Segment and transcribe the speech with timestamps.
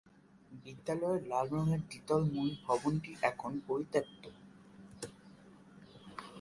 [0.63, 4.23] বিদ্যালয়ের লাল রঙের দ্বিতল মূল ভবনটি এখন পরিত্যক্ত।